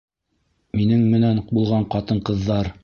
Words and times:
Минең 0.79 1.05
менән 1.13 1.43
булған 1.59 1.89
ҡатын-ҡыҙҙар. 1.97 2.77